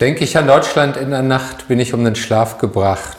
[0.00, 3.16] Denke ich an Deutschland in der Nacht, bin ich um den Schlaf gebracht.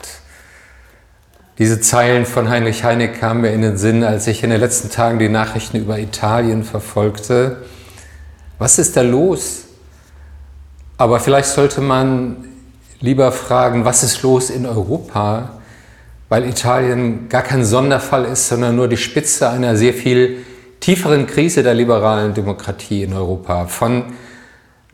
[1.58, 4.90] Diese Zeilen von Heinrich Heine kamen mir in den Sinn, als ich in den letzten
[4.90, 7.64] Tagen die Nachrichten über Italien verfolgte.
[8.60, 9.68] Was ist da los?
[10.98, 12.44] Aber vielleicht sollte man
[13.00, 15.62] lieber fragen, was ist los in Europa?
[16.28, 20.40] Weil Italien gar kein Sonderfall ist, sondern nur die Spitze einer sehr viel
[20.82, 23.68] tieferen Krise der liberalen Demokratie in Europa.
[23.68, 24.14] Von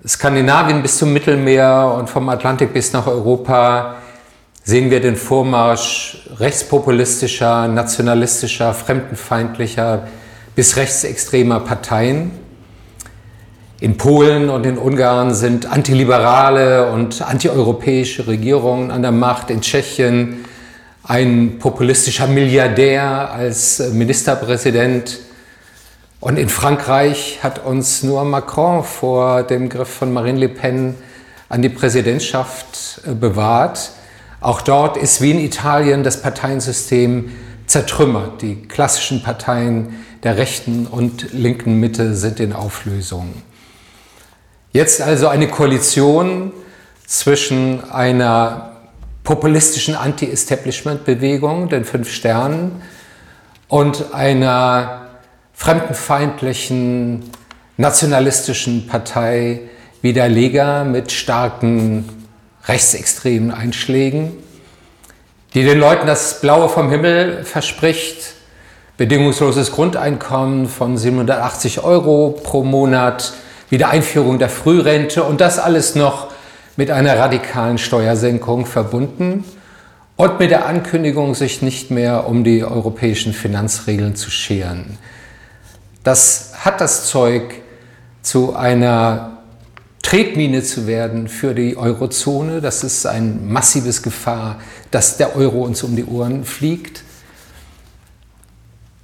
[0.07, 3.97] Skandinavien bis zum Mittelmeer und vom Atlantik bis nach Europa
[4.63, 10.07] sehen wir den Vormarsch rechtspopulistischer, nationalistischer, fremdenfeindlicher
[10.55, 12.31] bis rechtsextremer Parteien.
[13.79, 19.51] In Polen und in Ungarn sind antiliberale und antieuropäische Regierungen an der Macht.
[19.51, 20.45] In Tschechien
[21.03, 25.19] ein populistischer Milliardär als Ministerpräsident.
[26.21, 30.95] Und in Frankreich hat uns nur Macron vor dem Griff von Marine Le Pen
[31.49, 33.91] an die Präsidentschaft äh, bewahrt.
[34.39, 37.31] Auch dort ist wie in Italien das Parteiensystem
[37.65, 38.43] zertrümmert.
[38.43, 43.33] Die klassischen Parteien der rechten und linken Mitte sind in Auflösung.
[44.71, 46.53] Jetzt also eine Koalition
[47.07, 48.73] zwischen einer
[49.23, 52.83] populistischen Anti-Establishment-Bewegung, den Fünf Sternen,
[53.67, 55.10] und einer
[55.61, 57.21] fremdenfeindlichen,
[57.77, 59.59] nationalistischen Partei
[60.01, 62.09] wie der Lega mit starken
[62.65, 64.31] rechtsextremen Einschlägen,
[65.53, 68.33] die den Leuten das Blaue vom Himmel verspricht,
[68.97, 73.33] bedingungsloses Grundeinkommen von 780 Euro pro Monat,
[73.69, 76.31] Wiedereinführung der Frührente und das alles noch
[76.75, 79.43] mit einer radikalen Steuersenkung verbunden
[80.15, 84.97] und mit der Ankündigung, sich nicht mehr um die europäischen Finanzregeln zu scheren.
[86.03, 87.61] Das hat das Zeug,
[88.21, 89.37] zu einer
[90.01, 92.61] Tretmine zu werden für die Eurozone.
[92.61, 97.03] Das ist ein massives Gefahr, dass der Euro uns um die Ohren fliegt.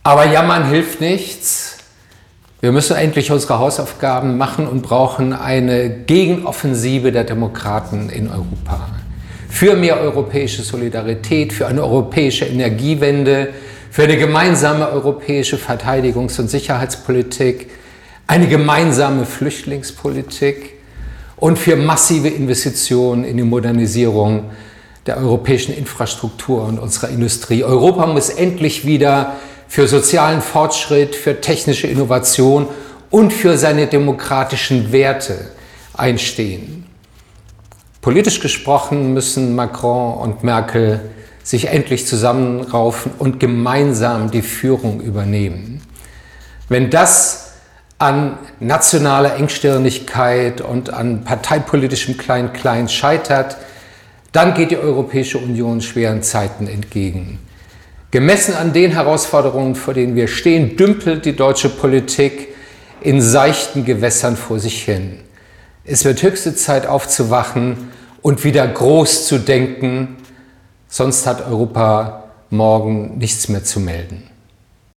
[0.04, 1.78] Aber jammern hilft nichts.
[2.60, 8.90] Wir müssen endlich unsere Hausaufgaben machen und brauchen eine Gegenoffensive der Demokraten in Europa.
[9.48, 13.50] Für mehr europäische Solidarität, für eine europäische Energiewende,
[13.98, 17.72] für eine gemeinsame europäische Verteidigungs- und Sicherheitspolitik,
[18.28, 20.74] eine gemeinsame Flüchtlingspolitik
[21.36, 24.52] und für massive Investitionen in die Modernisierung
[25.08, 27.64] der europäischen Infrastruktur und unserer Industrie.
[27.64, 29.34] Europa muss endlich wieder
[29.68, 32.68] für sozialen Fortschritt, für technische Innovation
[33.10, 35.54] und für seine demokratischen Werte
[35.96, 36.86] einstehen.
[38.02, 41.02] Politisch gesprochen müssen Macron und Merkel
[41.48, 45.82] sich endlich zusammenraufen und gemeinsam die Führung übernehmen.
[46.68, 47.54] Wenn das
[48.00, 53.56] an nationaler Engstirnigkeit und an parteipolitischem Klein-Klein scheitert,
[54.34, 57.40] dann geht die Europäische Union schweren Zeiten entgegen.
[58.12, 62.50] Gemessen an den Herausforderungen, vor denen wir stehen, dümpelt die deutsche Politik
[63.00, 65.20] in seichten Gewässern vor sich hin.
[65.86, 67.90] Es wird höchste Zeit aufzuwachen
[68.22, 70.18] und wieder groß zu denken,
[70.88, 74.24] sonst hat Europa morgen nichts mehr zu melden.